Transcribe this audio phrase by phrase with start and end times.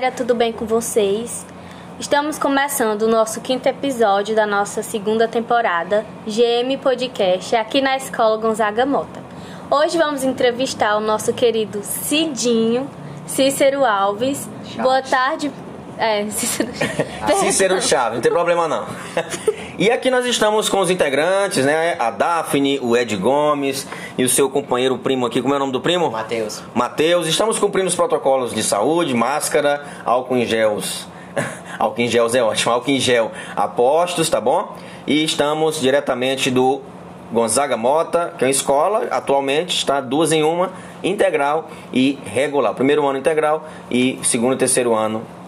[0.00, 1.44] Galera, tudo bem com vocês?
[1.98, 8.38] Estamos começando o nosso quinto episódio da nossa segunda temporada, GM Podcast, aqui na Escola
[8.38, 9.22] Gonzaga Mota.
[9.70, 12.88] Hoje vamos entrevistar o nosso querido Cidinho,
[13.26, 14.48] Cícero Alves.
[14.64, 14.76] Chaves.
[14.82, 15.52] Boa tarde.
[15.98, 16.70] É, Cícero.
[17.38, 18.86] Cícero Chaves, não tem problema não.
[19.80, 21.96] E aqui nós estamos com os integrantes, né?
[21.98, 25.40] A Daphne, o Ed Gomes e o seu companheiro primo aqui.
[25.40, 26.10] Como é o nome do primo?
[26.10, 26.62] Matheus.
[26.74, 27.26] Matheus.
[27.26, 30.80] Estamos cumprindo os protocolos de saúde, máscara, álcool em gel.
[31.80, 34.76] álcool em gel é ótimo, álcool em gel apostos, tá bom?
[35.06, 36.82] E estamos diretamente do
[37.32, 40.72] Gonzaga Mota, que é uma escola, atualmente está duas em uma,
[41.02, 42.74] integral e regular.
[42.74, 45.39] Primeiro ano integral e segundo e terceiro ano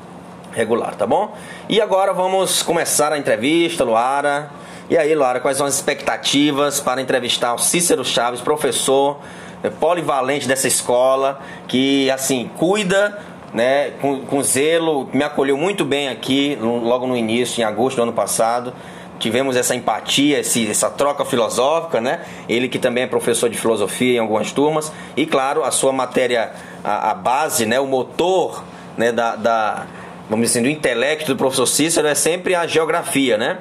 [0.53, 1.35] regular, tá bom?
[1.69, 4.51] E agora vamos começar a entrevista, Luara.
[4.91, 9.19] E aí, Luara, quais são as expectativas para entrevistar o Cícero Chaves, professor
[9.63, 13.19] é, polivalente dessa escola, que assim cuida,
[13.55, 18.03] né, com, com zelo, me acolheu muito bem aqui logo no início, em agosto do
[18.03, 18.75] ano passado.
[19.19, 22.23] Tivemos essa empatia, esse- essa troca filosófica, né?
[22.49, 24.93] Ele que também é professor de filosofia em algumas turmas.
[25.17, 26.51] E claro, a sua matéria,
[26.83, 27.79] a, a base, né?
[27.79, 28.65] o motor
[28.97, 29.13] né?
[29.13, 29.87] da, da,
[30.33, 33.59] vamos dizer assim, do intelecto do professor Cícero é sempre a geografia, né?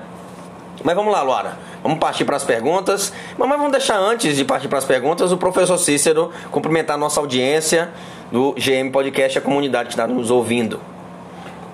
[0.86, 1.58] Mas vamos lá, Luara.
[1.84, 3.12] Vamos partir para as perguntas.
[3.38, 7.20] Mas vamos deixar antes de partir para as perguntas o professor Cícero cumprimentar a nossa
[7.20, 7.90] audiência
[8.32, 10.80] do GM Podcast, a comunidade que está nos ouvindo.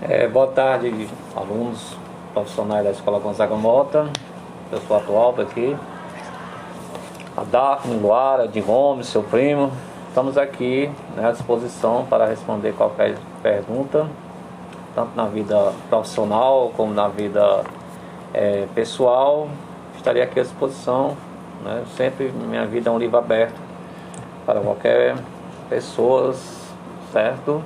[0.01, 1.95] É, boa tarde, alunos,
[2.33, 4.09] profissionais da Escola Gonzaga Mota.
[4.71, 5.77] Eu sou atual aqui.
[7.37, 9.71] A Daphne, Luara, de Gomes, seu primo.
[10.09, 14.07] Estamos aqui né, à disposição para responder qualquer pergunta,
[14.97, 17.63] tanto na vida profissional como na vida
[18.33, 19.47] é, pessoal.
[19.95, 21.15] Estarei aqui à disposição.
[21.63, 21.83] Né?
[21.95, 23.61] Sempre minha vida é um livro aberto
[24.43, 25.15] para qualquer
[25.69, 26.33] pessoa,
[27.13, 27.63] certo?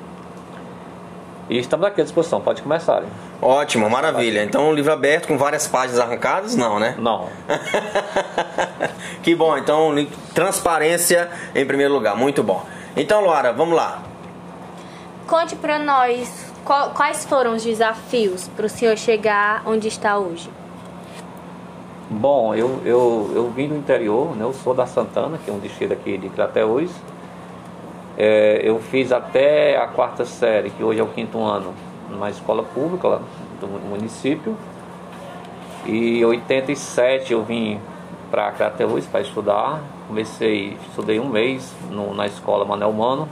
[1.49, 3.01] E estamos aqui à disposição, pode começar.
[3.41, 4.43] Ótimo, maravilha.
[4.43, 6.55] Então, um livro aberto com várias páginas arrancadas?
[6.55, 6.95] Não, né?
[6.99, 7.29] Não.
[9.23, 9.93] que bom, então
[10.33, 12.65] transparência em primeiro lugar, muito bom.
[12.95, 14.01] Então, Luara, vamos lá.
[15.27, 20.49] Conte pra nós quais foram os desafios para o senhor chegar onde está hoje.
[22.09, 24.43] Bom, eu, eu, eu vim do interior, né?
[24.43, 26.91] eu sou da Santana, que é um distrito aqui de Crateús.
[28.17, 31.73] É, eu fiz até a quarta série, que hoje é o quinto ano,
[32.09, 33.21] numa escola pública lá
[33.61, 34.57] do município.
[35.85, 37.79] E em 87 eu vim
[38.29, 39.81] para Crateús para estudar.
[40.07, 43.27] Comecei, estudei um mês no- na escola Manel Mano.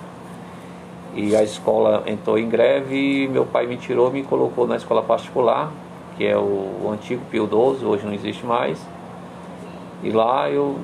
[1.16, 5.02] E a escola entrou em greve e meu pai me tirou me colocou na escola
[5.02, 5.72] particular,
[6.16, 8.80] que é o, o antigo Pio 12, hoje não existe mais.
[10.04, 10.78] E lá eu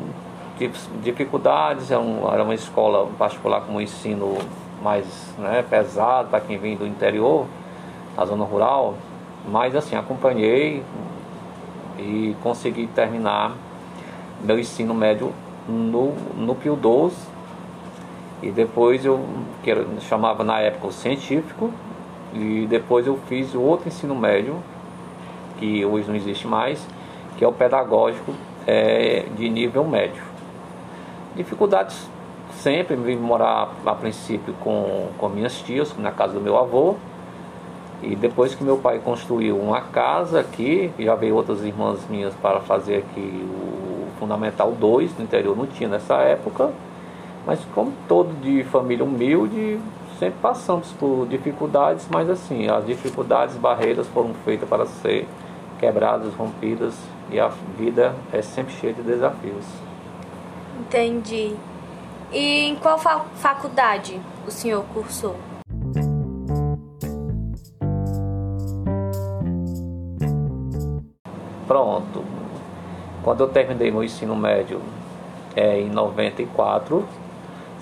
[0.57, 4.37] tive dificuldades, era, um- era uma escola particular com um ensino
[4.81, 5.05] mais
[5.37, 7.45] né, pesado para quem vem do interior,
[8.17, 8.95] na zona rural.
[9.47, 10.83] Mas assim, acompanhei
[11.99, 13.51] e consegui terminar
[14.41, 15.31] meu ensino médio
[15.67, 17.15] no, no Pio 12
[18.45, 19.25] e depois eu,
[19.63, 21.71] que era, chamava na época o científico,
[22.31, 24.57] e depois eu fiz o outro ensino médio,
[25.57, 26.85] que hoje não existe mais,
[27.37, 28.33] que é o pedagógico
[28.67, 30.21] é, de nível médio.
[31.35, 32.07] Dificuldades
[32.59, 36.97] sempre, vim morar a princípio com, com minhas tias, na casa do meu avô,
[38.03, 42.59] e depois que meu pai construiu uma casa aqui, já veio outras irmãs minhas para
[42.59, 46.71] fazer aqui o Fundamental 2, no interior não tinha nessa época,
[47.45, 49.79] mas como todo de família humilde,
[50.19, 55.27] sempre passamos por dificuldades, mas assim, as dificuldades, barreiras foram feitas para ser
[55.79, 56.95] quebradas, rompidas,
[57.29, 57.47] e a
[57.77, 59.65] vida é sempre cheia de desafios.
[60.79, 61.55] Entendi.
[62.31, 65.35] E em qual fa- faculdade o senhor cursou?
[71.67, 72.23] Pronto.
[73.23, 74.79] Quando eu terminei meu ensino médio
[75.55, 77.05] é, em 94,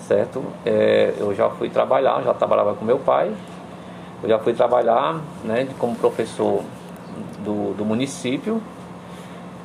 [0.07, 0.43] certo?
[0.65, 3.33] É, eu já fui trabalhar, já trabalhava com meu pai.
[4.21, 6.63] Eu já fui trabalhar né, como professor
[7.39, 8.61] do, do município.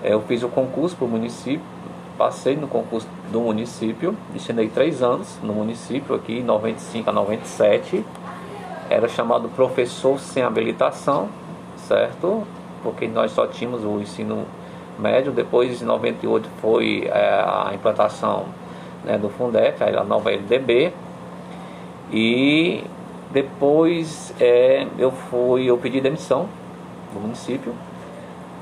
[0.02, 1.64] É, eu fiz o concurso para o município,
[2.16, 8.04] passei no concurso do município, destinei três anos no município, aqui em 95 a 97.
[8.90, 11.28] Era chamado professor sem habilitação,
[11.76, 12.44] certo?
[12.82, 14.46] Porque nós só tínhamos o ensino
[14.98, 15.30] médio.
[15.30, 18.46] Depois, em 98, foi é, a implantação
[19.08, 20.92] né, do Fundef, a nova LDB.
[22.12, 22.84] E
[23.30, 26.46] depois é, eu fui, eu pedi demissão
[27.12, 27.74] do município,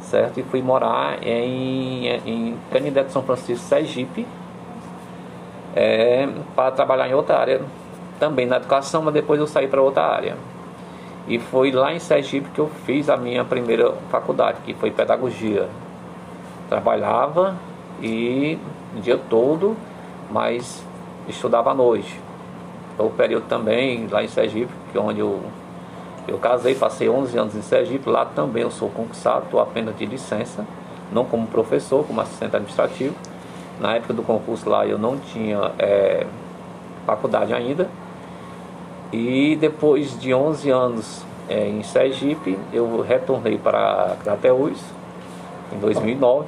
[0.01, 0.39] certo?
[0.39, 4.27] E fui morar em, em Canindé de São Francisco, Sergipe,
[5.75, 7.61] é, para trabalhar em outra área
[8.19, 10.37] também na educação, mas depois eu saí para outra área.
[11.29, 15.69] E foi lá em Sergipe que eu fiz a minha primeira faculdade, que foi pedagogia.
[16.69, 17.57] Trabalhava
[18.01, 18.59] e
[18.97, 19.77] o dia todo,
[20.31, 20.82] mas
[21.28, 22.20] estudava à noite.
[22.99, 25.40] O período também lá em Sergipe, que onde eu,
[26.26, 30.06] eu casei, passei 11 anos em Sergipe, lá também eu sou concursado, estou apenas de
[30.06, 30.64] licença,
[31.12, 33.14] não como professor, como assistente administrativo.
[33.78, 36.26] Na época do concurso lá eu não tinha é,
[37.05, 37.88] faculdade ainda.
[39.12, 44.78] E depois de 11 anos é, em Sergipe, eu retornei para Crateús
[45.73, 46.46] em 2009.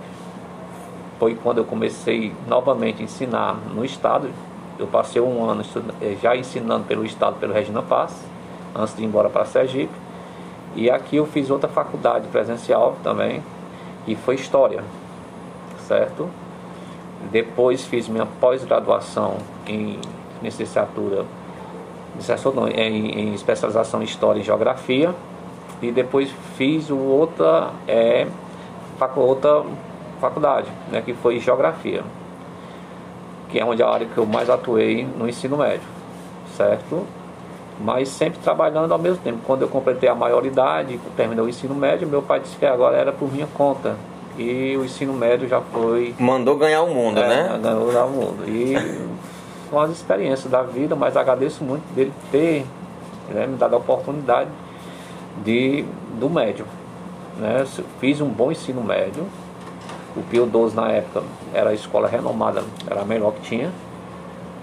[1.18, 4.30] Foi quando eu comecei novamente a ensinar no estado.
[4.78, 5.64] Eu passei um ano
[6.00, 8.14] é, já ensinando pelo estado, pelo Regina Paz,
[8.74, 9.92] antes de ir embora para Sergipe.
[10.76, 13.42] E aqui eu fiz outra faculdade presencial também,
[14.04, 14.84] que foi História,
[15.88, 16.28] certo?
[17.32, 19.98] Depois fiz minha pós-graduação em
[20.40, 21.24] licenciatura,
[22.14, 25.12] licenciatura em, em, especialização em História e Geografia.
[25.82, 28.26] E depois fiz outra, é,
[29.16, 29.64] outra
[30.18, 32.02] faculdade, né, que foi Geografia,
[33.48, 35.86] que é onde a área que eu mais atuei no ensino médio,
[36.56, 37.06] certo?
[37.80, 39.38] Mas sempre trabalhando ao mesmo tempo.
[39.46, 43.12] Quando eu completei a maioridade, terminei o ensino médio, meu pai disse que agora era
[43.12, 43.96] por minha conta
[44.36, 46.14] e o ensino médio já foi.
[46.18, 47.60] Mandou ganhar o mundo, é, né?
[47.62, 48.44] Ganhou ganhar o mundo.
[48.48, 48.74] E
[49.68, 52.64] são as experiências da vida, mas agradeço muito dele ter
[53.28, 54.50] né, me dado a oportunidade
[55.44, 55.84] de,
[56.18, 56.66] do médio.
[57.38, 57.64] Né?
[58.00, 59.26] Fiz um bom ensino médio.
[60.18, 61.22] O Pio 12 na época
[61.54, 63.70] era a escola renomada, era a melhor que tinha.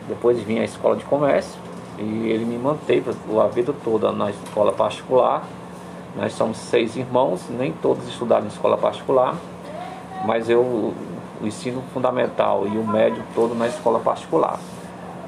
[0.07, 1.60] Depois vinha a escola de comércio
[1.98, 3.12] e ele me manteve
[3.42, 5.44] a vida toda na escola particular.
[6.16, 9.36] Nós somos seis irmãos, nem todos estudaram em escola particular
[10.25, 10.94] mas eu
[11.42, 14.58] o ensino fundamental e o médio todo na escola particular.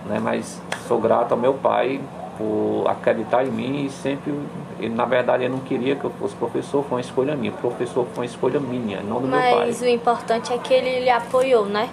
[0.06, 0.20] Né?
[0.20, 2.00] Mas sou grato ao meu pai
[2.38, 4.34] por acreditar em mim e sempre,
[4.80, 7.52] ele, na verdade, ele não queria que eu fosse professor, foi uma escolha minha.
[7.52, 9.68] professor foi uma escolha minha, não do Mas meu pai.
[9.68, 11.90] Mas o importante é que ele lhe apoiou, né?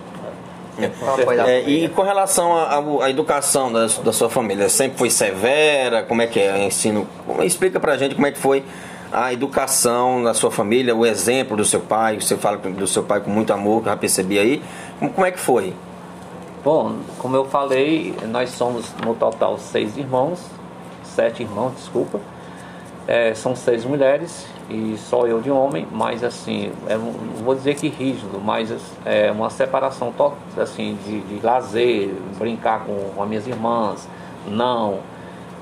[0.77, 2.53] É, é, e com relação
[3.01, 6.03] à educação da, da, sua família, sempre foi severa?
[6.03, 7.07] Como é que é o ensino?
[7.45, 8.65] Explica pra gente como é que foi
[9.13, 13.21] a educação da sua família, o exemplo do seu pai, você fala do seu pai
[13.21, 14.63] com muito amor, que eu já percebi aí.
[14.99, 15.73] Como, como é que foi?
[16.65, 20.41] Bom, como eu falei, nós somos no total seis irmãos,
[21.03, 22.19] sete irmãos, desculpa.
[23.07, 27.89] É, são seis mulheres e só eu de homem, mas assim, é, vou dizer que
[27.89, 28.73] rígido, mas
[29.05, 30.11] é uma separação
[30.57, 34.09] assim, de, de lazer, brincar com as minhas irmãs,
[34.49, 35.01] não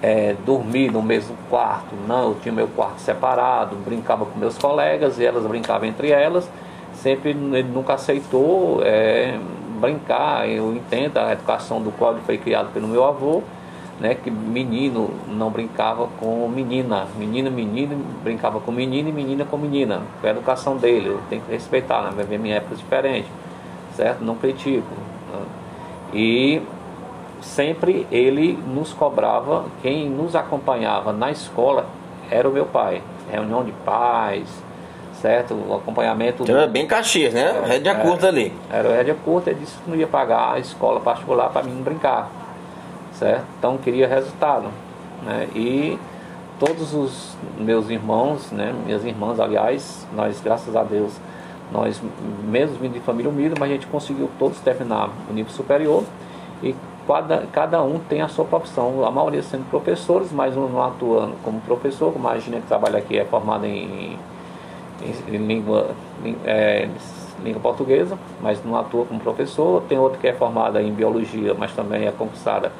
[0.00, 5.18] é, dormir no mesmo quarto, não, eu tinha meu quarto separado, brincava com meus colegas
[5.18, 6.48] e elas brincavam entre elas.
[6.94, 9.38] Sempre ele nunca aceitou é,
[9.82, 10.48] brincar.
[10.48, 13.42] Eu entendo a educação do ele foi criado pelo meu avô,
[14.00, 19.56] né, que menino não brincava com menina, menina, menina brincava com menina e menina com
[19.56, 20.02] menina.
[20.20, 23.28] Foi a educação dele, eu tenho que respeitar, né, minha época diferente,
[23.94, 24.24] certo?
[24.24, 24.88] Não critico.
[25.32, 25.40] Né?
[26.14, 26.62] E
[27.40, 31.86] sempre ele nos cobrava, quem nos acompanhava na escola
[32.30, 33.02] era o meu pai.
[33.30, 34.48] Reunião de pais,
[35.22, 35.54] certo?
[35.54, 36.42] O acompanhamento.
[36.42, 37.42] Então era bem Caxias, né?
[37.42, 38.52] Era, rédea era, curta ali.
[38.70, 42.28] Era rédea curta, ele disse que não ia pagar a escola particular para mim brincar,
[43.12, 43.44] certo?
[43.56, 44.66] Então queria resultado,
[45.22, 45.48] né?
[45.54, 45.96] E
[46.58, 48.74] todos os meus irmãos, né?
[48.84, 51.12] Minhas irmãs, aliás, nós, graças a Deus,
[51.70, 52.02] nós,
[52.44, 56.02] mesmo vindo de família humilde, mas a gente conseguiu todos terminar o nível superior
[56.62, 56.74] e
[57.06, 61.34] cada, cada um tem a sua profissão, a maioria sendo professores, mas um não atuando
[61.44, 64.18] como professor, como a Gina que trabalha aqui é formada em,
[65.04, 65.90] em, língua,
[66.44, 66.88] é,
[67.42, 71.72] língua portuguesa, mas não atua como professor, tem outro que é formada em biologia, mas
[71.72, 72.72] também é concursada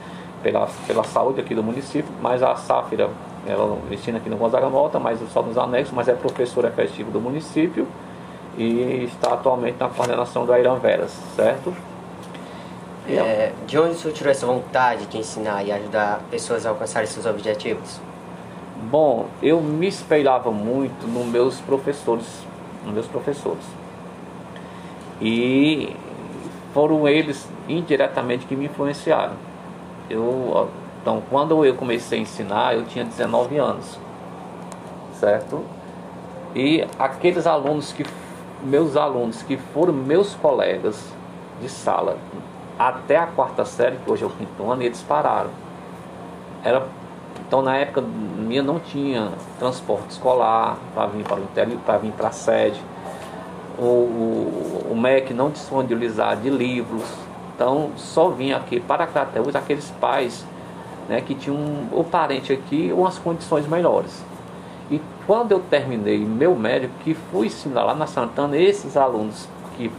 [0.43, 3.09] pela, pela saúde aqui do município, mas a Sáfira,
[3.47, 7.21] ela ensina aqui no Gonzaga Mota, mas só nos anexos, mas é professora efetiva do
[7.21, 7.87] município
[8.57, 11.75] e está atualmente na coordenação do Airan Veras, certo?
[13.09, 18.00] É, de onde tirou essa vontade de ensinar e ajudar pessoas a alcançarem seus objetivos?
[18.91, 22.27] Bom, eu me espelhava muito nos meus professores,
[22.85, 23.65] nos meus professores.
[25.21, 25.95] E
[26.75, 29.35] foram eles indiretamente que me influenciaram.
[30.11, 30.69] Eu,
[31.01, 33.99] então, quando eu comecei a ensinar, eu tinha 19 anos,
[35.15, 35.65] certo?
[36.55, 38.05] E aqueles alunos que
[38.65, 41.12] meus alunos que foram meus colegas
[41.61, 42.19] de sala
[42.79, 45.51] até a quarta série, que hoje é o quinto ano, eles pararam.
[46.65, 46.87] Era,
[47.52, 52.11] então na época minha não tinha transporte escolar para vir para o interior, para vir
[52.12, 52.80] para a sede.
[53.78, 57.04] O, o, o MEC não disponibilizava de livros.
[57.54, 60.47] Então só vinha aqui para Crateus aqueles pais
[61.11, 64.25] né, que tinha um, o parente aqui umas condições melhores.
[64.90, 69.92] E quando eu terminei meu médico, que fui ensinar lá na Santana, esses alunos que,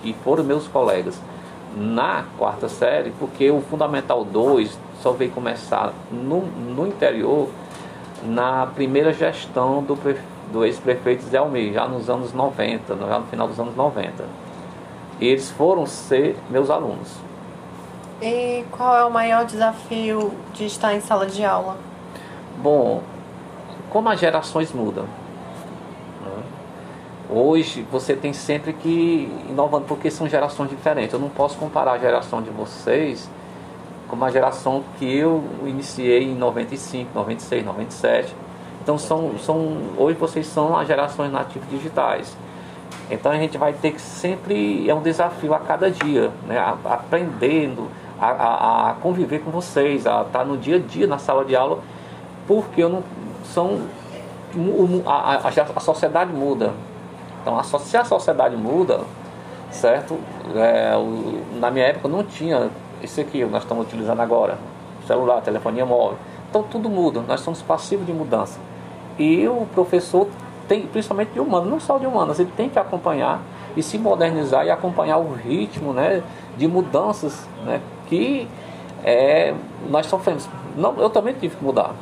[0.00, 1.20] que foram meus colegas
[1.76, 7.48] na quarta série, porque o Fundamental 2 só veio começar no, no interior
[8.24, 9.96] na primeira gestão do,
[10.52, 14.24] do ex-prefeito Zé Almeida, já nos anos 90, já no final dos anos 90.
[15.20, 17.08] E eles foram ser meus alunos.
[18.20, 21.76] E qual é o maior desafio de estar em sala de aula?
[22.58, 23.02] Bom,
[23.88, 25.06] como as gerações mudam.
[27.32, 31.12] Hoje você tem sempre que inovando, porque são gerações diferentes.
[31.12, 33.30] Eu não posso comparar a geração de vocês
[34.08, 38.34] com a geração que eu iniciei em 95, 96, 97.
[38.82, 42.36] Então são, são hoje vocês são as gerações nativas digitais.
[43.08, 46.58] Então a gente vai ter que sempre é um desafio a cada dia, né?
[46.84, 47.88] aprendendo
[48.20, 51.54] a, a, a conviver com vocês, a estar no dia a dia na sala de
[51.54, 51.78] aula,
[52.48, 53.04] porque eu não
[53.44, 53.82] são
[55.06, 56.72] a, a, a sociedade muda.
[57.40, 59.00] Então se a sociedade muda,
[59.70, 60.18] certo?
[60.54, 60.92] É,
[61.58, 62.70] na minha época não tinha
[63.02, 64.58] isso aqui nós estamos utilizando agora,
[65.06, 66.18] celular, telefonia móvel.
[66.48, 68.58] Então tudo muda, nós somos passivos de mudança.
[69.18, 70.28] E o professor
[70.68, 73.40] tem, principalmente de humanos, não só de humanos, ele tem que acompanhar
[73.76, 76.22] e se modernizar e acompanhar o ritmo né,
[76.56, 78.48] de mudanças né, que
[79.04, 79.54] é,
[79.88, 80.48] nós sofremos.
[80.76, 81.92] Não, eu também tive que mudar.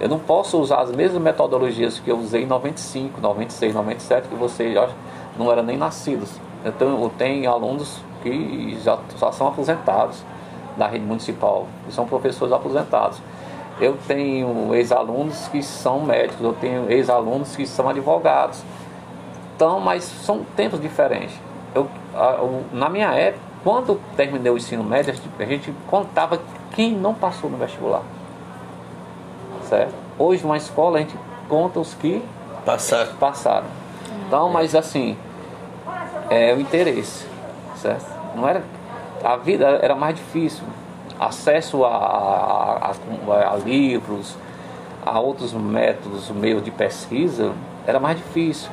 [0.00, 4.34] Eu não posso usar as mesmas metodologias que eu usei em 95, 96, 97, que
[4.34, 4.88] vocês já
[5.38, 6.30] não eram nem nascidos.
[6.64, 10.22] Então, eu tenho alunos que já, já são aposentados
[10.76, 13.18] da rede municipal, que são professores aposentados.
[13.80, 18.62] Eu tenho ex-alunos que são médicos, eu tenho ex-alunos que são advogados.
[19.54, 21.38] Então, mas são tempos diferentes.
[21.74, 21.88] Eu,
[22.72, 26.40] na minha época, quando terminei o ensino médio, a gente contava
[26.72, 28.02] quem não passou no vestibular.
[29.68, 29.94] Certo?
[30.18, 31.16] Hoje, numa escola, a gente
[31.48, 32.22] conta os que
[32.64, 33.14] passaram.
[33.16, 33.66] passaram.
[34.26, 35.16] Então, mas assim,
[36.30, 37.26] é o interesse,
[37.76, 38.06] certo?
[38.34, 38.62] Não era,
[39.22, 40.64] a vida era mais difícil.
[41.18, 44.36] Acesso a, a, a, a livros,
[45.04, 47.52] a outros métodos, meios de pesquisa,
[47.86, 48.70] era mais difícil.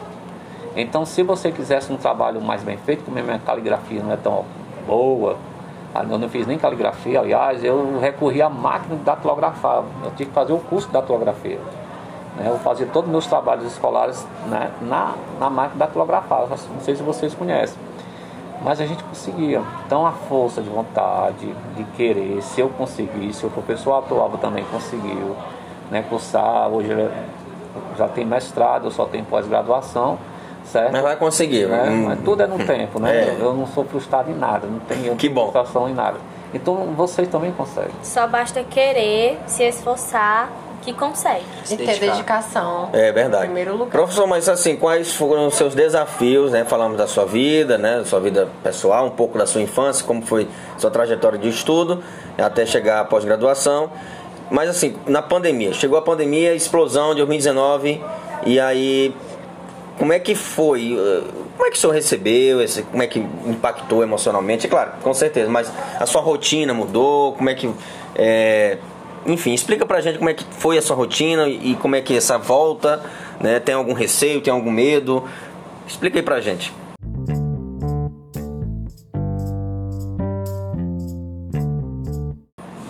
[0.76, 4.18] Então, se você quisesse um trabalho mais bem feito, como a minha caligrafia não é
[4.18, 4.46] tão
[4.88, 5.38] boa,
[5.94, 9.84] eu não fiz nem caligrafia, aliás, eu recorri à máquina de datilografar.
[10.04, 11.60] Eu tinha que fazer o curso de datilografia.
[12.38, 12.46] Né?
[12.48, 16.48] Eu fazia todos os meus trabalhos escolares né, na, na máquina de datilografar.
[16.48, 17.78] Não sei se vocês conhecem.
[18.64, 19.62] Mas a gente conseguia.
[19.86, 25.36] Então a força de vontade, de querer, se eu conseguisse, o professor atual também conseguiu
[25.90, 26.90] né, cursar, hoje
[27.98, 30.18] já tem mestrado, eu só tenho pós-graduação,
[30.66, 30.92] certo?
[30.92, 31.90] Mas vai conseguir, né?
[31.90, 32.04] Hum.
[32.06, 33.30] Mas tudo é no tempo, né?
[33.30, 33.38] É.
[33.40, 35.52] Eu não sou frustrado em nada, não tenho Que bom.
[35.52, 36.18] frustração em nada.
[36.54, 37.92] Então vocês também conseguem.
[38.04, 40.50] Só basta querer, se esforçar,
[40.82, 41.46] que consegue.
[41.70, 42.90] E ter dedicação.
[42.92, 43.44] É verdade.
[43.44, 43.92] Em primeiro lugar.
[43.92, 46.66] Professor, mas assim, quais foram os seus desafios, né?
[46.66, 47.98] Falamos da sua vida, né?
[47.98, 52.04] Da sua vida pessoal, um pouco da sua infância, como foi sua trajetória de estudo,
[52.38, 53.90] até chegar à pós-graduação.
[54.50, 58.04] Mas assim, na pandemia, chegou a pandemia, explosão de 2019,
[58.46, 59.16] e aí
[59.98, 60.98] como é que foi?
[61.58, 62.62] Como é que o senhor recebeu?
[62.62, 64.66] Esse, como é que impactou emocionalmente?
[64.66, 67.34] É claro, com certeza, mas a sua rotina mudou?
[67.34, 67.70] Como é que.
[68.16, 68.78] É,
[69.26, 72.16] enfim, explica pra gente como é que foi a sua rotina e como é que
[72.16, 73.04] essa volta,
[73.40, 73.60] né?
[73.60, 75.24] Tem algum receio, tem algum medo?
[75.88, 76.74] Explica aí pra gente.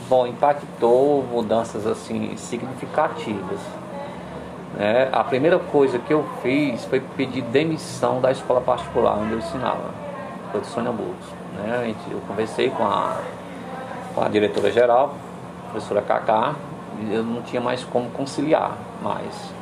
[0.08, 3.60] Bom, impactou mudanças assim significativas.
[4.76, 5.10] Né?
[5.12, 9.92] A primeira coisa que eu fiz foi pedir demissão da escola particular onde eu ensinava,
[10.52, 11.26] foi de Sônia Burgos.
[11.58, 11.94] Né?
[12.10, 13.18] Eu conversei com a,
[14.16, 15.16] com a diretora geral,
[15.68, 16.56] a professora Cacá,
[17.00, 19.54] e eu não tinha mais como conciliar mais.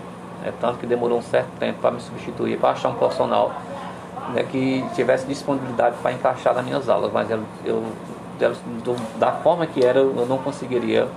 [0.45, 3.51] É tanto que demorou um certo tempo para me substituir, para achar um profissional
[4.33, 7.83] né, que tivesse disponibilidade para encaixar nas minhas aulas, mas eu, eu,
[9.17, 11.07] da forma que era, eu não conseguiria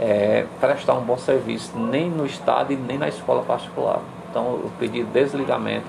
[0.00, 4.00] é, prestar um bom serviço nem no estado e nem na escola particular.
[4.30, 5.86] Então eu pedi desligamento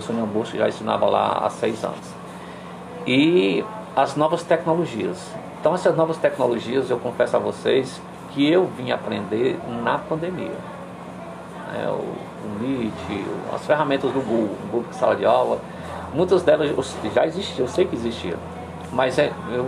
[0.00, 2.14] Sônia Bush, que já ensinava lá há seis anos.
[3.06, 5.30] E as novas tecnologias.
[5.60, 8.00] Então essas novas tecnologias, eu confesso a vocês
[8.32, 10.56] que eu vim aprender na pandemia.
[11.76, 15.60] É, o, o Meet, as ferramentas do Google, Google Sala de Aula,
[16.12, 16.70] muitas delas
[17.14, 18.38] já existiam, eu sei que existiam,
[18.92, 19.66] mas é, eu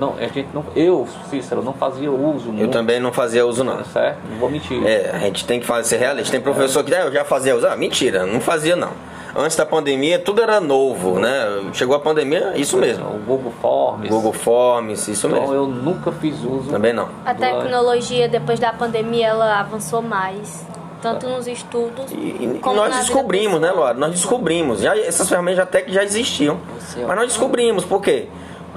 [0.00, 2.48] não, a gente não, eu, Cícero, não fazia uso.
[2.48, 3.84] Eu muito, também não fazia uso, não.
[3.84, 4.18] Certo?
[4.30, 4.82] Não vou mentir.
[4.86, 6.32] É, a gente tem que fazer, ser realista.
[6.32, 7.66] Tem professor que ah, eu já fazia uso.
[7.66, 8.92] Ah, mentira, não fazia não.
[9.36, 11.70] antes da pandemia tudo era novo, né?
[11.74, 13.04] Chegou a pandemia, isso mesmo.
[13.04, 14.08] O Google Forms.
[14.08, 15.54] Google Forms, isso Então mesmo.
[15.54, 16.70] eu nunca fiz uso.
[16.70, 17.08] Também não.
[17.24, 20.66] A tecnologia, depois da pandemia, ela avançou mais.
[21.02, 23.70] Tanto nos estudos E, e como nós na vida descobrimos, né.
[23.70, 23.94] Laura?
[23.94, 24.80] Nós descobrimos.
[24.80, 26.58] Já, essas ferramentas até que já existiam.
[27.06, 28.28] Mas nós descobrimos, por quê?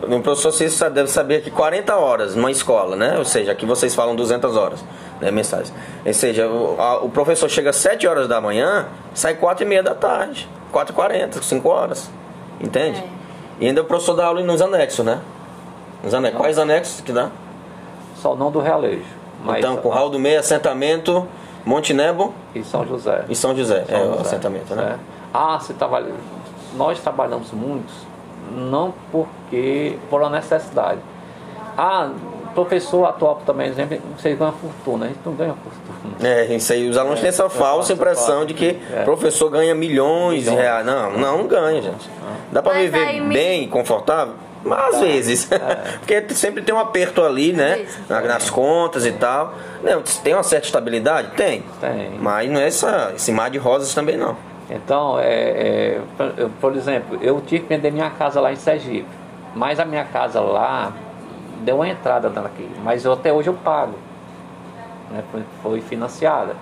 [0.06, 3.18] O professor Cícero deve saber que 40 horas numa escola, né?
[3.18, 4.84] Ou seja, aqui vocês falam 200 horas,
[5.22, 5.30] né?
[5.32, 5.74] Mensais.
[6.06, 9.68] Ou seja, o, a- o professor chega às 7 horas da manhã, sai 4 e
[9.68, 10.48] meia da tarde.
[10.72, 12.10] 4 e 40, 5 horas.
[12.60, 13.00] Entende?
[13.00, 13.24] É.
[13.60, 15.20] E ainda o professor dá aula nos anexos, né?
[16.04, 16.40] Nos anexos.
[16.40, 17.30] Quais anexos que dá?
[18.18, 19.04] Só não do Realejo.
[19.44, 21.28] Mas então, Curral do Meio, assentamento,
[21.66, 23.26] Monte Nebo e São José.
[23.30, 23.86] e São José.
[23.88, 24.84] São é o José, assentamento, né?
[24.84, 25.00] certo?
[25.34, 26.08] Ah, você trabalha.
[26.76, 27.94] Nós trabalhamos muitos,
[28.52, 31.00] não porque por uma necessidade.
[31.78, 32.10] Ah,
[32.54, 36.30] professor atual também, exemplo, vocês ganham fortuna, a gente não ganha fortuna.
[36.30, 39.04] É, isso aí, os alunos têm essa falsa impressão de que É.
[39.04, 40.64] professor ganha milhões de Milhões.
[40.64, 40.86] reais.
[40.86, 42.10] Não, não, não ganha, gente.
[42.52, 44.36] Dá pra Mas viver aí me- bem, confortável?
[44.64, 45.50] Mas às vezes.
[46.00, 47.86] Porque sempre tem um aperto ali, né?
[48.08, 49.56] Nas contas e tal.
[49.84, 51.32] Não, tem uma certa estabilidade?
[51.36, 51.64] Tem.
[51.82, 52.12] Tem.
[52.20, 54.38] Mas não é essa, esse mar de rosas também não.
[54.70, 56.02] Então, é, é,
[56.62, 59.08] por- exemplo, eu tive que vender minha casa lá em Sergipe,
[59.56, 60.94] mas a minha casa lá
[61.62, 63.94] deu uma entrada daqui, mas eu, até hoje eu pago,
[65.12, 65.24] né,
[65.62, 66.56] foi, financiada.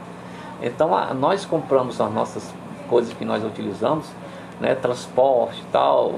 [0.62, 2.53] Então, a- nós compramos as nossas
[2.89, 4.08] coisas que nós utilizamos,
[4.60, 6.13] né, transporte e tal,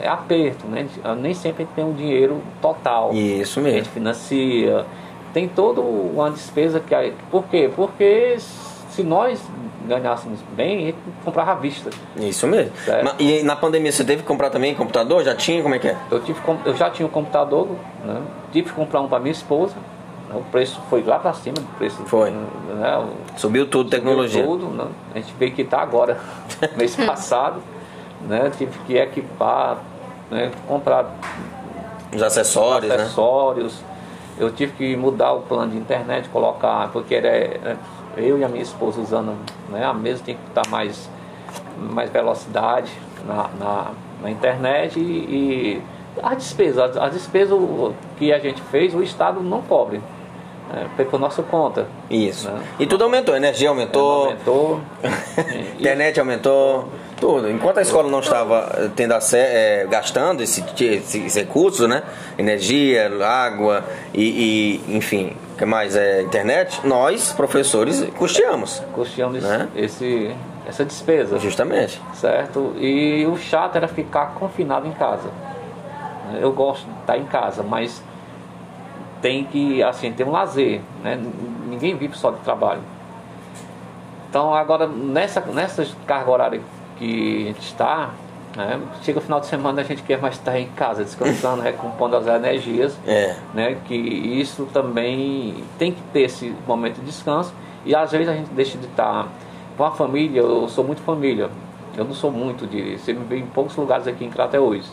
[0.00, 0.88] é aperto, né?
[1.20, 3.12] Nem sempre a gente tem o dinheiro total.
[3.12, 3.92] Isso A gente mesmo.
[3.92, 4.84] financia,
[5.32, 7.12] tem toda uma despesa que.
[7.30, 7.70] Por quê?
[7.74, 8.36] Porque
[8.92, 9.40] se nós
[9.88, 11.90] ganhássemos bem, a gente comprava à vista.
[12.16, 12.72] Isso mesmo.
[12.84, 13.04] Certo.
[13.04, 15.24] Ma- E na pandemia você teve que comprar também computador?
[15.24, 15.62] Já tinha?
[15.62, 15.96] Como é que é?
[16.10, 17.68] Eu, tive, eu já tinha um computador,
[18.04, 18.20] né?
[18.52, 19.74] tive que comprar um para minha esposa.
[20.28, 20.36] né?
[20.36, 22.02] O preço foi lá para cima do preço.
[22.06, 22.30] Foi.
[22.30, 22.98] Né?
[22.98, 24.44] O- Subiu tudo, tecnologia.
[24.44, 24.86] Tudo, né?
[25.14, 26.18] A gente veio quitar agora,
[26.76, 27.60] mês passado.
[28.28, 28.52] Né?
[28.56, 29.78] Tive que equipar,
[30.30, 30.52] né?
[30.68, 31.06] comprar
[32.14, 32.94] Os acessórios, né?
[33.02, 33.74] acessórios.
[34.38, 37.76] Eu tive que mudar o plano de internet, colocar, porque era é,
[38.16, 39.36] eu e a minha esposa usando
[39.70, 41.08] né, a mesa tem que estar mais,
[41.78, 42.90] mais velocidade
[43.26, 43.90] na, na,
[44.22, 45.82] na internet e, e
[46.22, 47.58] a despesa, as, as despesas
[48.18, 50.00] que a gente fez, o Estado não cobre.
[50.74, 51.86] É, foi por nossa conta.
[52.08, 52.50] Isso.
[52.50, 52.62] Né?
[52.78, 54.80] E tudo aumentou, energia aumentou, Aumentou.
[55.78, 56.88] Internet aumentou,
[57.20, 57.50] tudo.
[57.50, 62.02] Enquanto a escola não estava eh, tendo eh, gastando esse, esses recursos, né?
[62.38, 65.96] Energia, água e, e, enfim, o que mais?
[65.96, 68.82] É, internet, nós, professores, custeamos.
[68.94, 69.68] custeamos Né?
[69.76, 70.34] esse,
[70.66, 71.38] essa despesa.
[71.38, 72.00] Justamente.
[72.14, 72.74] certo?
[72.78, 75.30] E o chato era ficar confinado em casa.
[76.40, 78.02] Eu gosto de estar em casa, mas
[79.20, 81.20] tem que, assim, ter um lazer, né?
[81.66, 82.80] Ninguém vive só de trabalho.
[84.28, 86.60] Então, agora, nessa, nessa carga horária
[86.96, 88.10] que a gente está,
[88.56, 88.80] né?
[89.02, 92.26] chega o final de semana a gente quer mais estar em casa, descansando, recompondo as
[92.26, 93.36] energias, É.
[93.54, 93.76] né?
[93.86, 97.52] Que isso também tem que ter esse momento de descanso
[97.84, 99.28] e às vezes a gente deixa de estar
[99.76, 100.40] com a família.
[100.40, 101.50] Eu sou muito família,
[101.96, 102.98] eu não sou muito de.
[102.98, 104.90] Você me vê em poucos lugares aqui em Crateús,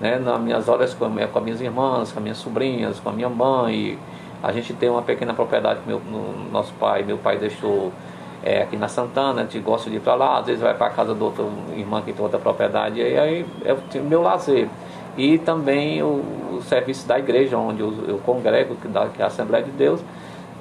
[0.00, 0.18] né?
[0.18, 3.12] Nas minhas horas com, minha- com as minhas irmãs, com as minhas sobrinhas, com a
[3.12, 3.98] minha mãe.
[4.42, 7.92] A gente tem uma pequena propriedade que meu, no, nosso pai, meu pai deixou
[8.42, 10.86] é, aqui na Santana, a gente gosta de ir para lá, às vezes vai para
[10.86, 14.68] a casa do outro irmã que tem outra propriedade, e aí é o meu lazer.
[15.16, 16.22] E também o,
[16.56, 20.00] o serviço da igreja, onde eu, eu congrego, que, que é a Assembleia de Deus.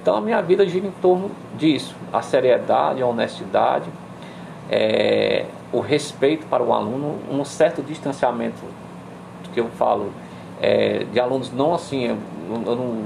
[0.02, 3.90] Então a minha vida gira em torno disso, a seriedade, a honestidade,
[4.70, 8.62] é, o respeito para o aluno, um certo distanciamento
[9.54, 10.12] que eu falo
[10.62, 12.18] é, de alunos não assim, eu,
[12.66, 13.04] eu não,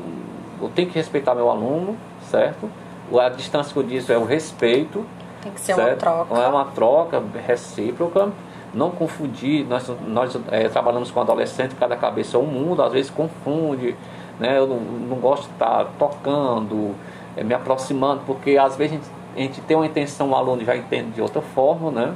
[0.61, 1.95] eu tenho que respeitar meu aluno,
[2.29, 2.69] certo?
[3.11, 5.05] A distância que eu disse é o respeito.
[5.41, 5.99] Tem que ser uma certo?
[5.99, 6.35] troca.
[6.35, 8.31] É uma troca recíproca.
[8.73, 13.11] Não confundir, nós, nós é, trabalhamos com adolescente, cada cabeça é um mundo, às vezes
[13.11, 13.95] confunde,
[14.39, 14.57] né?
[14.57, 16.95] Eu não, não gosto de estar tocando,
[17.37, 20.65] é, me aproximando, porque às vezes a gente, a gente tem uma intenção, o aluno
[20.65, 22.15] já entende de outra forma, né?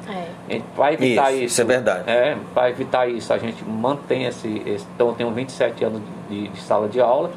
[0.49, 0.61] É.
[0.75, 2.09] Para evitar Isso, isso, isso é verdade.
[2.09, 4.85] É, para evitar isso, a gente mantém esse, esse.
[4.95, 7.29] Então, eu tenho 27 anos de, de sala de aula,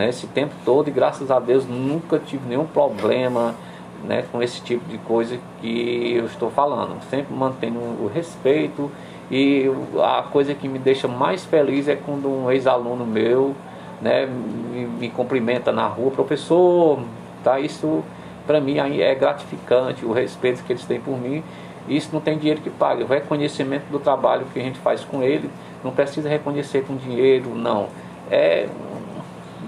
[0.00, 3.54] né, esse tempo todo, e graças a Deus nunca tive nenhum problema
[4.02, 6.98] né, com esse tipo de coisa que eu estou falando.
[7.10, 8.90] Sempre mantendo o respeito,
[9.30, 9.70] e
[10.02, 13.54] a coisa que me deixa mais feliz é quando um ex-aluno meu
[14.00, 16.98] né, me, me cumprimenta na rua, professor,
[17.44, 17.60] tá?
[17.60, 18.02] Isso
[18.46, 21.44] para mim é gratificante, o respeito que eles têm por mim.
[21.86, 25.22] Isso não tem dinheiro que pague, o reconhecimento do trabalho que a gente faz com
[25.22, 25.50] ele,
[25.84, 27.88] não precisa reconhecer com dinheiro, não.
[28.30, 28.66] É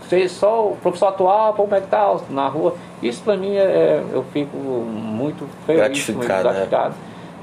[0.08, 2.74] ser só o professor atual, como é que tá na rua.
[3.02, 6.42] Isso para mim é, eu fico muito feliz, Gratificado, muito né?
[6.42, 6.94] gratificado.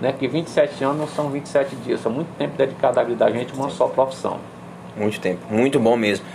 [0.02, 3.32] né, que 27 anos não são 27 dias, são muito tempo dedicado à vida da
[3.32, 4.38] gente, uma só profissão.
[4.96, 6.26] Muito tempo, muito bom mesmo.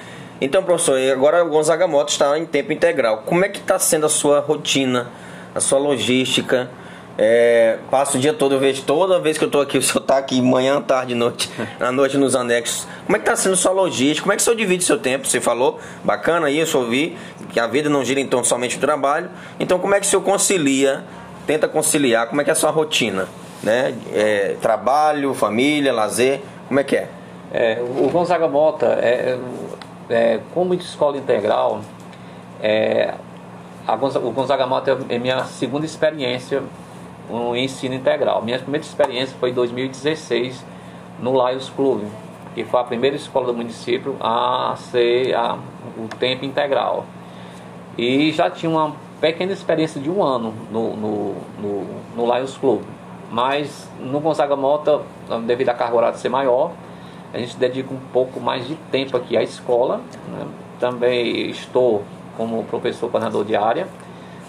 [0.40, 3.22] Então, professor, e agora o Gonzaga Moto está em tempo integral.
[3.24, 5.08] Como é que está sendo a sua rotina,
[5.54, 6.68] a sua logística?
[7.16, 10.00] É, passo o dia todo, eu vejo toda vez que eu estou aqui, o senhor
[10.00, 11.48] está aqui manhã, tarde, noite,
[11.78, 12.88] à noite nos anexos.
[13.06, 14.22] Como é que está sendo sua logística?
[14.22, 15.26] Como é que o senhor divide seu tempo?
[15.26, 17.16] Você falou, bacana isso, ouvi,
[17.52, 19.30] que a vida não gira em torno somente do trabalho.
[19.60, 21.04] Então, como é que o senhor concilia,
[21.46, 23.28] tenta conciliar, como é que é a sua rotina?
[23.62, 23.94] Né?
[24.12, 27.08] É, trabalho, família, lazer, como é que é?
[27.52, 29.38] É, o Gonzaga Mota, é,
[30.10, 31.80] é, como de escola integral,
[32.60, 33.14] é,
[34.00, 36.62] Gonzaga, o Gonzaga Mota é minha segunda experiência
[37.28, 38.42] no ensino integral.
[38.42, 40.64] Minha primeira experiência foi em 2016
[41.18, 42.02] no Lions Club,
[42.54, 45.58] que foi a primeira escola do município a ser a,
[45.98, 47.06] o tempo integral.
[47.96, 52.82] E já tinha uma pequena experiência de um ano no, no, no, no Lions Club.
[53.30, 55.00] Mas no Gonzaga Mota,
[55.46, 56.72] devido à carga horária ser maior,
[57.32, 60.00] a gente dedica um pouco mais de tempo aqui à escola.
[60.28, 60.46] Né?
[60.78, 62.04] Também estou
[62.36, 63.88] como professor coordenador de área,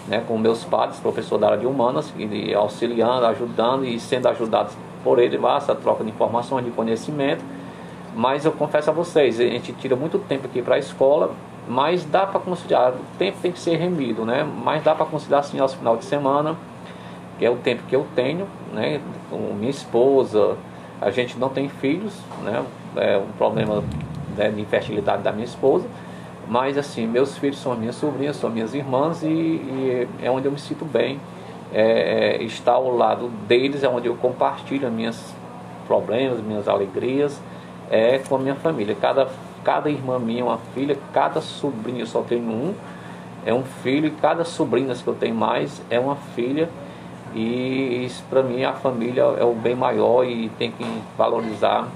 [0.08, 4.72] né, com meus padres, professor da área de humanas, e auxiliando, ajudando e sendo ajudados
[5.02, 7.44] por ele, essa troca de informações, de conhecimento.
[8.14, 11.32] Mas eu confesso a vocês, a gente tira muito tempo aqui para a escola,
[11.68, 14.46] mas dá para conciliar, o tempo tem que ser remido, né?
[14.64, 16.56] Mas dá para conciliar assim aos final de semana,
[17.38, 19.00] que é o tempo que eu tenho, né?
[19.28, 20.56] Com minha esposa,
[21.00, 22.64] a gente não tem filhos, né?
[22.96, 23.82] É um problema
[24.36, 25.86] né, de infertilidade da minha esposa.
[26.48, 30.52] Mas assim, meus filhos são minhas sobrinhas, são minhas irmãs e, e é onde eu
[30.52, 31.20] me sinto bem.
[31.72, 35.34] É, é, estar ao lado deles é onde eu compartilho minhas
[35.86, 37.40] problemas, minhas alegrias
[37.90, 38.96] é com a minha família.
[39.00, 39.28] Cada,
[39.64, 42.74] cada irmã minha é uma filha, cada sobrinho eu só tenho um,
[43.44, 46.68] é um filho, e cada sobrinha que eu tenho mais é uma filha.
[47.34, 50.84] E isso para mim a família é o bem maior e tem que
[51.18, 51.86] valorizar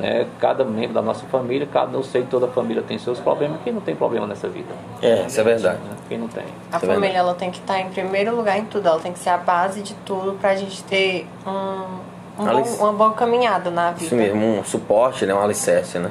[0.00, 0.26] né?
[0.38, 3.72] cada membro da nossa família, cada eu sei que toda família tem seus problemas, quem
[3.72, 4.68] não tem problema nessa vida?
[5.02, 5.78] É, isso é verdade.
[5.78, 5.90] Né?
[6.08, 6.42] Quem não tem.
[6.42, 7.16] A Isso é família verdade.
[7.18, 9.82] ela tem que estar em primeiro lugar em tudo, ela tem que ser a base
[9.82, 14.04] de tudo pra gente ter um, um bom- uma boa caminhada na vida.
[14.06, 15.34] Isso mesmo, um suporte, né?
[15.34, 16.10] um alicerce, né?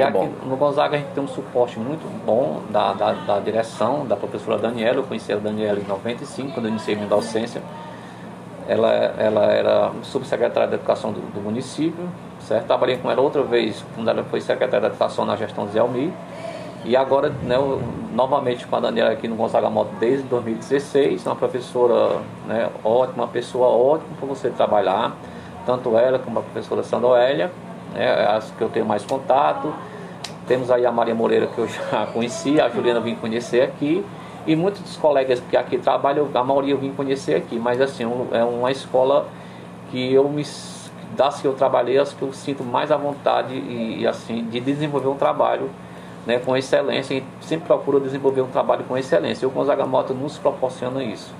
[0.00, 0.30] E aqui Bom.
[0.46, 4.56] no Gonzaga a gente tem um suporte muito bom da, da, da direção, da professora
[4.56, 4.96] Daniela.
[4.96, 7.60] Eu conheci a Daniela em 95, quando eu iniciei minha docência.
[8.66, 12.08] Ela, ela era subsecretária de Educação do, do município,
[12.40, 12.66] certo?
[12.66, 15.80] Trabalhei com ela outra vez, quando ela foi secretária de Educação na gestão de Zé
[15.80, 16.10] Almir.
[16.82, 17.82] E agora, né, eu,
[18.14, 23.28] novamente com a Daniela aqui no Gonzaga Moto desde 2016, uma professora né, ótima, uma
[23.28, 25.14] pessoa ótima para você trabalhar,
[25.66, 27.50] tanto ela como a professora Sandoélia,
[27.92, 29.74] né, as que eu tenho mais contato.
[30.50, 34.04] Temos aí a Maria Moreira que eu já conheci, a Juliana vim conhecer aqui.
[34.44, 38.02] E muitos dos colegas que aqui trabalham, a maioria eu vim conhecer aqui, mas assim,
[38.32, 39.28] é uma escola
[39.92, 40.44] que eu me
[41.16, 45.06] das que eu trabalhei, as que eu sinto mais à vontade e, assim de desenvolver
[45.06, 45.70] um trabalho
[46.26, 49.44] né, com excelência e sempre procuro desenvolver um trabalho com excelência.
[49.44, 51.32] E o Gonzaga Mota nos proporciona isso.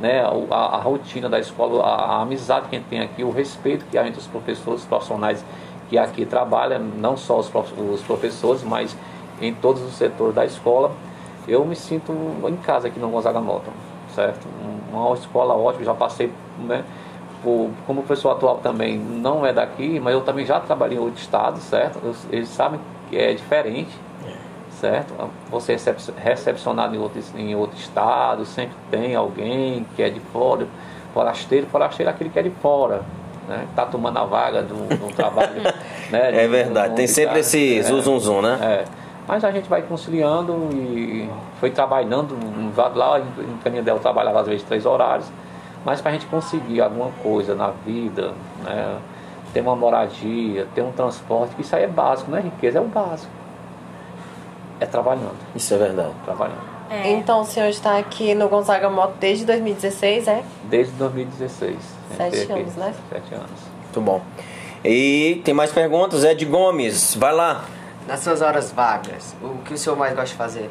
[0.00, 3.30] Né, a, a rotina da escola, a, a amizade que a gente tem aqui, o
[3.30, 5.44] respeito que há entre os professores, os profissionais
[5.88, 7.50] que aqui trabalham, não só os,
[7.92, 8.96] os professores, mas
[9.40, 10.90] em todos os setores da escola.
[11.46, 12.12] Eu me sinto
[12.48, 13.70] em casa aqui no Gonzaga Mota,
[14.14, 14.46] certo?
[14.92, 16.82] Uma escola ótima, já passei, né,
[17.42, 21.20] por- como professor atual também não é daqui, mas eu também já trabalhei em outro
[21.20, 22.00] estado, certo?
[22.32, 23.96] Eles sabem que é diferente,
[24.70, 25.14] certo?
[25.50, 30.18] Você é recep- recepcionado em outro, em outro estado, sempre tem alguém que é de
[30.18, 30.66] fora,
[31.14, 33.02] forasteiro, forasteiro é aquele que é de fora,
[33.48, 33.66] né?
[33.74, 35.62] Tá tomando a vaga do, do trabalho,
[36.10, 36.28] né?
[36.36, 37.82] É de- verdade, de- tem sempre esse É.
[37.82, 38.58] zum zum zum, né?
[38.62, 38.84] É.
[39.28, 41.28] Mas a gente vai conciliando e
[41.58, 42.36] foi trabalhando.
[42.94, 45.26] Lá em Canindel trabalhava às vezes três horários.
[45.84, 48.32] Mas para a gente conseguir alguma coisa na vida,
[48.64, 48.96] né,
[49.52, 52.84] ter uma moradia, ter um transporte, isso aí é básico, não é riqueza, é o
[52.86, 53.30] básico.
[54.78, 56.12] É trabalhando, Isso é verdade.
[56.24, 56.76] trabalhando.
[56.90, 57.10] É.
[57.10, 60.42] Então o senhor está aqui no Gonzaga Moto desde 2016, é?
[60.64, 61.76] Desde 2016.
[62.16, 62.52] Sete aqui.
[62.52, 62.94] anos, né?
[63.10, 63.50] Sete anos.
[63.82, 64.20] Muito bom.
[64.84, 66.22] E tem mais perguntas?
[66.24, 67.64] Ed Gomes, vai lá.
[68.06, 70.70] Nas suas horas vagas, o que o senhor mais gosta de fazer?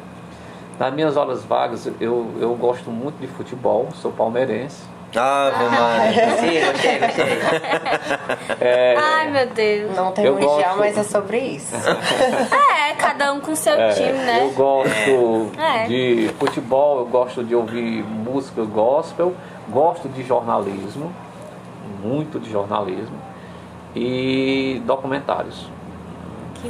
[0.78, 4.78] Nas minhas horas vagas, eu, eu gosto muito de futebol, sou palmeirense.
[5.14, 6.36] Ave Maria.
[6.36, 7.38] Sim, gostei, gostei.
[8.96, 9.96] Ai, meu Deus.
[9.96, 10.78] Não tem mundial, gosto.
[10.78, 11.74] mas é sobre isso.
[12.85, 14.42] É, cada um com seu É, time, né?
[14.42, 15.86] Eu gosto É.
[15.86, 19.34] de futebol, eu gosto de ouvir música gospel,
[19.68, 21.12] gosto de jornalismo,
[22.02, 23.16] muito de jornalismo,
[23.94, 25.68] e documentários.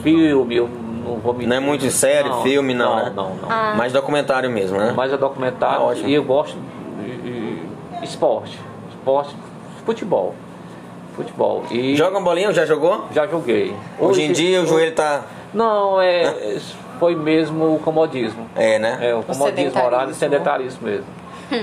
[0.02, 0.68] Filme, eu
[1.04, 3.12] não vou me Não é muito série, filme, não, Não, né?
[3.14, 3.50] não, não.
[3.50, 3.74] Ah.
[3.76, 4.92] Mais documentário mesmo, né?
[4.96, 6.08] Mas é documentário Ah, ótimo.
[6.08, 6.56] e eu gosto
[7.00, 7.16] de,
[7.98, 8.58] de esporte.
[8.90, 9.34] Esporte,
[9.84, 10.34] futebol.
[11.14, 11.62] Futebol.
[11.70, 13.06] E Joga uma bolinha, já jogou?
[13.12, 13.74] já joguei.
[13.98, 15.22] Hoje, em dia o joelho tá.
[15.54, 16.58] Não, é,
[16.98, 18.46] foi mesmo o comodismo.
[18.56, 18.98] É, né?
[19.00, 20.86] É, o comodismo horário e sedentarismo.
[20.86, 21.06] mesmo.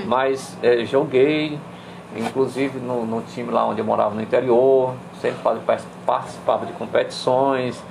[0.06, 1.58] Mas é, joguei,
[2.16, 5.38] inclusive no, no time lá onde eu morava no interior, sempre
[6.06, 7.82] participava de competições,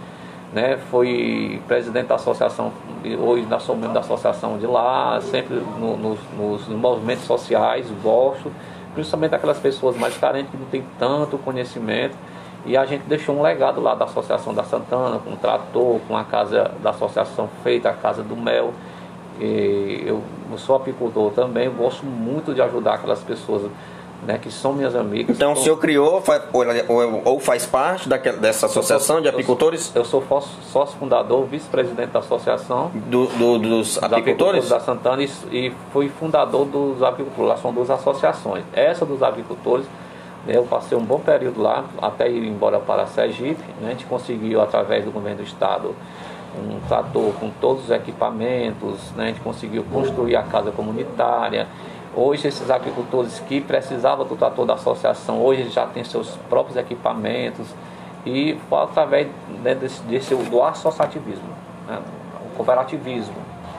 [0.51, 0.77] né?
[0.89, 2.71] Fui presidente da associação,
[3.19, 8.51] hoje ainda sou membro da associação de lá, sempre no- nos, nos movimentos sociais, gosto,
[8.93, 12.15] principalmente daquelas pessoas mais carentes que não têm tanto conhecimento.
[12.65, 16.15] E a gente deixou um legado lá da Associação da Santana, com um trator, com
[16.15, 18.73] a casa da associação feita, a Casa do Mel.
[19.39, 20.21] E eu,
[20.51, 23.63] eu sou apicultor também, gosto muito de ajudar aquelas pessoas
[24.25, 25.35] né, que são minhas amigas.
[25.35, 26.23] Então o senhor criou
[26.53, 29.91] ou, ou- ou faz parte daquela, dessa associação de eu sou- apicultores?
[29.93, 30.23] Eu sou
[30.71, 32.89] sócio fundador, vice-presidente da associação.
[32.93, 34.69] Do, do- dos dos apicultores?
[34.69, 37.49] da Santana e, e fui fundador dos apicultores.
[37.49, 38.63] Lá são duas associações.
[38.71, 39.85] Essa dos apicultores,
[40.47, 43.63] eu passei um bom período lá, até ir embora para Sergipe.
[43.79, 45.95] Né, a gente conseguiu, através do governo do estado,
[46.57, 49.11] um trator com todos os equipamentos.
[49.15, 51.67] Né, a gente conseguiu construir a casa comunitária.
[52.15, 57.67] Hoje, esses apicultores que precisavam do trator da associação, hoje já têm seus próprios equipamentos.
[58.25, 59.27] E através
[59.63, 61.49] né, desse, desse, do associativismo,
[61.87, 61.99] né,
[62.45, 63.35] o cooperativismo.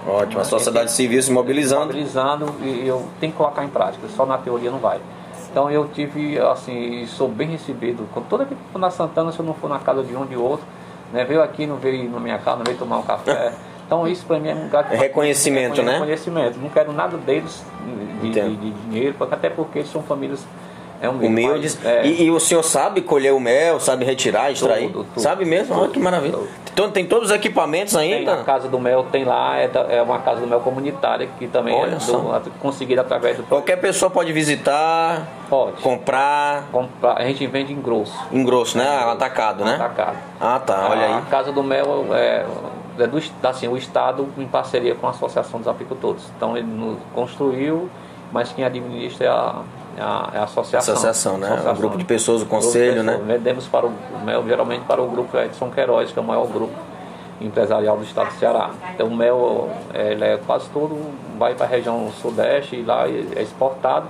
[0.07, 1.87] Ótimo, a sociedade civil se mobilizando.
[1.87, 5.01] mobilizando e eu tenho que colocar em prática, só na teoria não vai.
[5.55, 8.09] Então eu tive, assim, sou bem recebido.
[8.13, 10.27] Com toda vez que for na Santana, se eu não for na casa de um
[10.27, 10.67] de outro,
[11.13, 13.55] né, veio aqui, não veio na minha casa, não veio tomar um café.
[13.87, 15.93] Então isso para mim é um lugar de É reconhecimento, né?
[15.93, 16.59] Reconhecimento.
[16.59, 17.63] Não quero nada deles
[18.23, 20.43] de, de, de dinheiro, até porque eles são famílias
[21.05, 21.29] é, humildes.
[21.29, 21.85] Humildes.
[21.85, 24.89] é, E, e o senhor sabe colher o mel, sabe retirar, extrair?
[24.91, 25.21] Tudo, tudo.
[25.21, 25.79] sabe mesmo?
[25.79, 26.39] Olha que maravilha.
[26.73, 28.35] Então tem todos os equipamentos Tem ainda?
[28.35, 31.47] a Casa do Mel, tem lá, é, da- é uma Casa do Mel comunitária que
[31.47, 35.81] também Olha é do, conseguida através do Qualquer pessoa pode visitar, Pode.
[35.81, 38.19] comprar Comprar, a gente vende em grosso.
[38.33, 38.89] em grosso, né?
[39.09, 39.77] Atacado, né?
[39.77, 40.17] Atacado.
[40.41, 41.23] Ah, tá, olha A aí.
[41.31, 42.45] Casa do Mel é,
[42.99, 46.25] é do, assim, o Estado em parceria com a Associação dos Apicultores.
[46.37, 47.89] Então ele nos construiu,
[48.33, 49.61] mas quem administra é a,
[50.03, 50.95] a, é a associação.
[50.95, 51.47] Associação, né?
[51.47, 51.73] Associação.
[51.73, 53.19] O grupo de pessoas, o conselho, pessoas.
[53.27, 53.35] né?
[53.35, 53.93] Vendemos para o
[54.25, 56.73] Mel, geralmente para o grupo Edson Queiroz, que é o maior grupo
[57.41, 58.71] empresarial do estado do Ceará.
[58.95, 60.97] Então o mel é, ele é quase todo,
[61.39, 64.07] vai para a região sudeste e lá é exportado.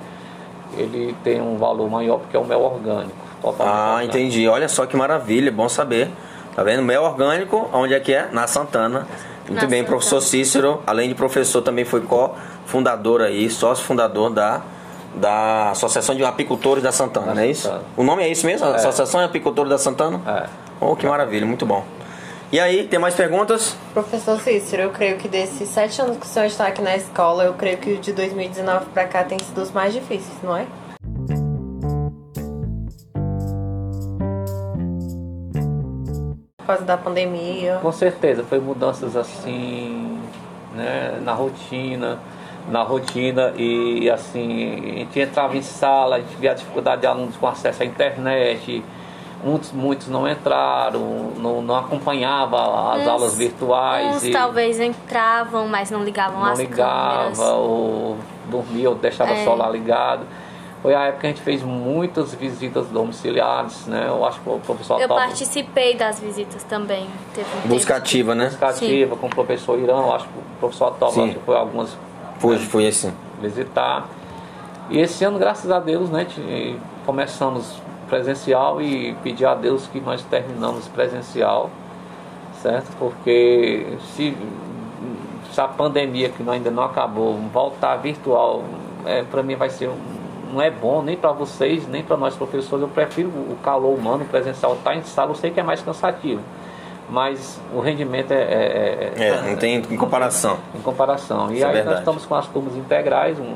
[0.77, 3.15] Ele tem um valor maior porque é um mel orgânico.
[3.41, 4.17] totalmente Ah, orgânico.
[4.17, 4.49] entendi.
[4.49, 6.11] Olha só que maravilha, bom saber.
[6.55, 6.83] Tá vendo?
[6.83, 8.29] Mel orgânico, onde é que é?
[8.31, 9.07] Na Santana.
[9.49, 9.85] Muito Na bem, Santana.
[9.87, 14.63] professor Cícero, além de professor, também foi co-fundador aí, sócio fundador da,
[15.17, 17.63] da Associação de Apicultores da Santana, Da não é isso?
[17.63, 17.85] Santana.
[17.97, 18.67] O nome é isso mesmo?
[18.67, 18.77] É.
[18.77, 20.21] Associação de Apicultores da Santana?
[20.27, 20.49] É.
[20.81, 21.85] Oh, que maravilha, muito bom.
[22.53, 23.77] E aí, tem mais perguntas?
[23.93, 27.45] Professor Cícero, eu creio que desses sete anos que o senhor está aqui na escola,
[27.45, 30.67] eu creio que o de 2019 para cá tem sido os mais difíceis, não é?
[36.59, 37.79] Por causa da pandemia.
[37.83, 40.19] Com certeza, foi mudanças assim,
[40.75, 42.19] né, na rotina,
[42.69, 47.07] na rotina e assim, a gente entrava em sala, a gente via a dificuldade de
[47.07, 48.83] alunos com acesso à internet,
[49.45, 55.69] muitos, muitos não entraram, não, não acompanhavam as Uns- aulas virtuais Uns e talvez entravam,
[55.69, 57.39] mas não ligavam não as ligava, câmeras.
[57.41, 58.17] ou
[58.49, 59.41] dormia, ou deixava É.
[59.41, 60.23] o celular ligado.
[60.83, 64.05] Foi a época que a gente fez muitas visitas domiciliares, né?
[64.07, 67.07] Eu acho que o professor Eu Otávio- participei das visitas também.
[67.35, 68.05] Teve um Busca tempo.
[68.05, 68.47] ativa, né?
[68.49, 71.97] educativa com o professor Irão, acho que o professor Otávio foi algumas
[72.39, 73.13] Foi, foi assim.
[73.41, 74.07] visitar.
[74.91, 76.27] E esse ano, graças a Deus, né,
[77.07, 81.71] começamos presencial e pedir a Deus que nós terminamos presencial,
[82.61, 82.95] certo?
[82.99, 84.37] Porque se,
[85.53, 88.63] se a pandemia que ainda não acabou voltar virtual,
[89.07, 90.15] é, para mim vai ser um-
[90.53, 92.83] não é bom nem para vocês nem para nós professores.
[92.83, 96.41] Eu prefiro o calor humano presencial, estar em sala, eu sei que é mais cansativo,
[97.15, 100.59] mas o rendimento é, é- é- É, não tem em comparação.
[100.75, 101.49] em comparação.
[101.53, 103.55] E Isso é aí nós estamos com as turmas integrais um,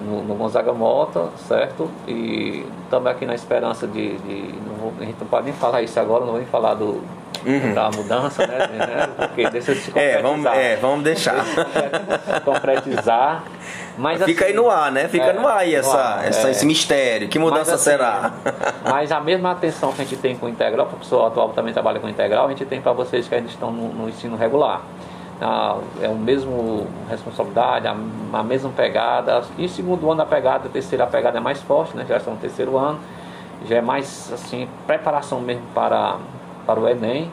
[0.00, 1.90] no, no Gonzaga Mota, certo?
[2.08, 4.16] E estamos aqui na esperança de.
[4.18, 6.74] de- não vou- a gente não pode nem falar isso agora, não vou nem falar
[6.74, 7.02] do,
[7.74, 8.58] da mudança, né?
[8.68, 9.08] né?
[9.16, 9.96] Porque deixa se Uhum.
[10.00, 10.56] É, vamos, concretizar.
[10.56, 11.44] é, vamos deixar.
[12.44, 13.44] concretizar.
[13.98, 15.08] Mas, Fica aí assim, no ar, né?
[15.08, 16.50] Fica é, no ar aí essa, ar, essa- é.
[16.52, 17.28] esse mistério.
[17.28, 18.32] Que mudança Mas, assim, será?
[18.88, 21.72] Mas a mesma atenção que a gente tem com o integral, o professor atual também
[21.74, 24.80] trabalha com integral, a gente tem para vocês que ainda estão no, no ensino regular.
[25.40, 27.96] Ah, é o mesmo responsabilidade, a,
[28.32, 29.42] a mesma pegada.
[29.56, 32.04] E segundo ano a pegada, a terceira a pegada é mais forte, né?
[32.06, 32.98] Já estão no terceiro ano.
[33.66, 36.16] Já é mais assim, preparação mesmo para,
[36.66, 37.30] para o Enem,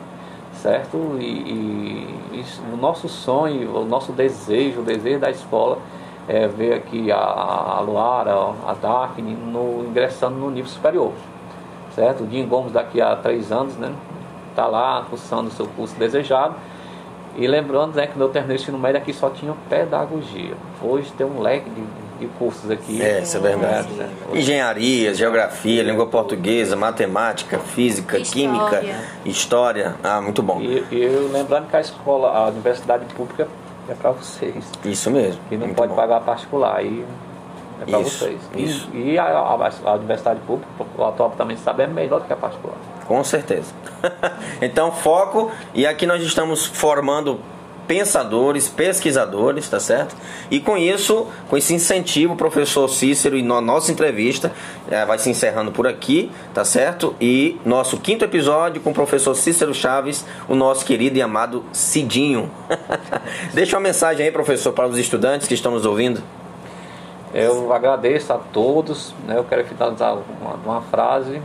[0.54, 1.18] certo?
[1.20, 5.78] E, e isso, o nosso sonho, o nosso desejo, o desejo da escola
[6.28, 8.34] é ver aqui a, a Luara,
[8.66, 11.14] a Daphne no, ingressando no nível superior,
[11.96, 12.24] certo?
[12.24, 13.94] O Dinho Gomes daqui a três anos, né?
[14.50, 16.56] Está lá cursando o seu curso desejado.
[17.38, 20.56] E lembrando né, que meu terminei o ensino médio aqui só tinha pedagogia.
[20.82, 21.84] Hoje tem um leque de,
[22.20, 23.00] de cursos aqui.
[23.02, 23.90] É, isso é verdade.
[23.94, 24.10] Né?
[24.34, 28.48] Engenharia, geografia, língua portuguesa, matemática, física, História.
[28.48, 28.84] química,
[29.24, 29.96] história.
[30.04, 30.60] Ah, muito bom.
[30.60, 33.48] E, e eu lembrando que a escola, a universidade pública
[33.88, 34.66] é para vocês.
[34.84, 35.40] Isso mesmo.
[35.52, 35.96] E não pode bom.
[35.96, 36.84] pagar particular.
[36.84, 37.06] E
[37.82, 38.40] é para Isso, vocês.
[38.56, 38.90] E- isso.
[38.96, 42.36] E, a, a- a universidade pública, o atual também sabe, é melhor do que a
[42.36, 42.76] particular.
[43.08, 43.74] Com certeza.
[44.62, 45.52] então, foco.
[45.74, 47.40] E aqui nós estamos formando
[47.88, 50.16] pensadores, pesquisadores, tá certo?
[50.52, 54.52] E com isso, com esse incentivo, professor Cícero e na nossa entrevista
[54.92, 57.16] eh, vai se encerrando por aqui, tá certo?
[57.20, 62.52] E nosso quinto episódio com o professor Cícero Chaves, o nosso querido e amado Cidinho.
[63.54, 66.22] Deixa uma mensagem aí, professor, para os estudantes que estão nos ouvindo.
[67.34, 69.38] Eu agradeço a todos, né?
[69.38, 71.42] eu quero finalizar uma, uma frase.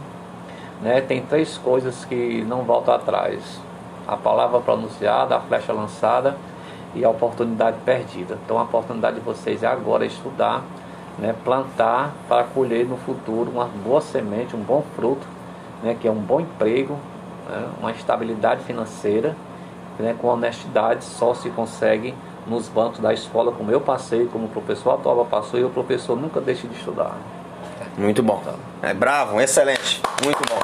[0.83, 1.01] Né?
[1.01, 3.61] Tem três coisas que não voltam atrás:
[4.07, 6.37] a palavra pronunciada, a flecha lançada
[6.95, 8.39] e a oportunidade perdida.
[8.45, 10.63] Então, a oportunidade de vocês é agora estudar,
[11.19, 11.35] né?
[11.45, 15.27] plantar para colher no futuro uma boa semente, um bom fruto,
[15.83, 15.97] né?
[15.99, 16.99] que é um bom emprego,
[17.49, 17.69] né?
[17.81, 19.37] uma estabilidade financeira.
[19.99, 20.17] Né?
[20.21, 22.15] Com honestidade só se consegue
[22.47, 26.17] nos bancos da escola, como eu passei, como o professor Atoba passou, e o professor
[26.17, 27.17] nunca deixe de estudar.
[27.97, 28.43] Muito bom.
[28.83, 30.01] É bravo, excelente.
[30.25, 30.62] Muito bom.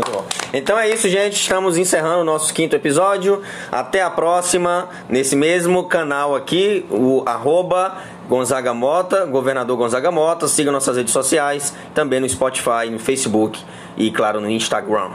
[0.00, 0.24] Muito bom.
[0.52, 1.34] Então é isso, gente.
[1.34, 3.42] Estamos encerrando o nosso quinto episódio.
[3.70, 10.48] Até a próxima, nesse mesmo canal aqui, o arroba Gonzaga Mota, governador Gonzaga Mota.
[10.48, 13.62] Siga nossas redes sociais, também no Spotify, no Facebook
[13.96, 15.10] e, claro, no Instagram.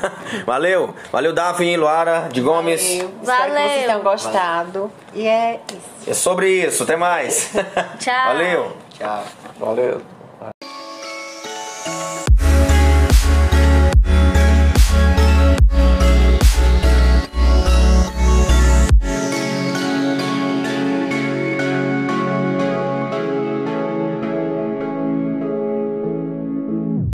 [0.46, 0.94] Valeu.
[1.12, 2.80] Valeu, Daphne, Luara, de Gomes.
[2.82, 3.10] Valeu.
[3.20, 3.68] Espero que Valeu.
[3.68, 4.92] vocês tenham gostado.
[5.14, 6.10] E é isso.
[6.10, 6.82] É sobre isso.
[6.84, 7.50] Até mais.
[7.98, 8.14] Tchau.
[8.32, 8.76] Valeu.
[8.96, 9.24] Tchau.
[9.58, 10.19] Valeu!